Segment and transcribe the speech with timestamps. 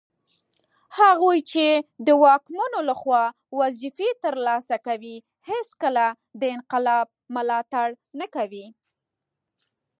[0.99, 1.65] هغوی چي
[2.05, 3.23] د واکمنو لخوا
[3.59, 5.15] وظیفې ترلاسه کوي
[5.49, 6.07] هیڅکله
[6.39, 7.87] د انقلاب ملاتړ
[8.19, 8.65] نه کوي